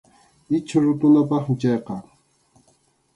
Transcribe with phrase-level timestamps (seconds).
[0.57, 1.95] Ichhu rutunapaqmi chayqa.